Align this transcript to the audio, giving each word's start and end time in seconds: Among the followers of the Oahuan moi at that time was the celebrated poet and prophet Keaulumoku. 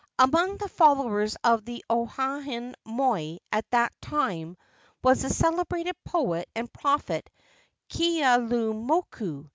Among 0.17 0.57
the 0.57 0.67
followers 0.67 1.37
of 1.43 1.63
the 1.63 1.85
Oahuan 1.87 2.73
moi 2.83 3.37
at 3.51 3.69
that 3.69 3.93
time 4.01 4.57
was 5.03 5.21
the 5.21 5.29
celebrated 5.29 5.95
poet 6.05 6.49
and 6.55 6.73
prophet 6.73 7.29
Keaulumoku. 7.87 9.47